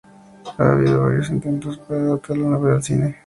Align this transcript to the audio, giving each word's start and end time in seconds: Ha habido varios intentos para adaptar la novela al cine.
Ha 0.57 0.71
habido 0.71 1.03
varios 1.03 1.29
intentos 1.29 1.77
para 1.77 1.99
adaptar 2.01 2.35
la 2.35 2.47
novela 2.47 2.77
al 2.77 2.81
cine. 2.83 3.17